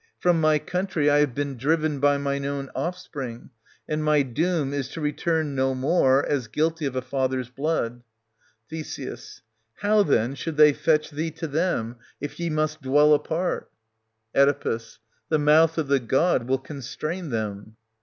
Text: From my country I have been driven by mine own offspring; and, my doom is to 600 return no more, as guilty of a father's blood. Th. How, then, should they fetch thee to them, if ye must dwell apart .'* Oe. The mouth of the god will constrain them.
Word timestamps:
From 0.17 0.41
my 0.41 0.57
country 0.57 1.11
I 1.11 1.19
have 1.19 1.35
been 1.35 1.57
driven 1.57 1.99
by 1.99 2.17
mine 2.17 2.43
own 2.43 2.71
offspring; 2.73 3.51
and, 3.87 4.03
my 4.03 4.23
doom 4.23 4.73
is 4.73 4.87
to 4.87 4.93
600 4.93 5.03
return 5.03 5.53
no 5.55 5.75
more, 5.75 6.25
as 6.25 6.47
guilty 6.47 6.87
of 6.87 6.95
a 6.95 7.03
father's 7.03 7.49
blood. 7.51 8.01
Th. 8.67 9.13
How, 9.75 10.01
then, 10.01 10.33
should 10.33 10.57
they 10.57 10.73
fetch 10.73 11.11
thee 11.11 11.29
to 11.29 11.47
them, 11.47 11.97
if 12.19 12.39
ye 12.39 12.49
must 12.49 12.81
dwell 12.81 13.13
apart 13.13 13.69
.'* 13.13 13.69
Oe. 14.35 14.79
The 15.29 15.37
mouth 15.37 15.77
of 15.77 15.87
the 15.87 15.99
god 15.99 16.47
will 16.47 16.57
constrain 16.57 17.29
them. 17.29 17.75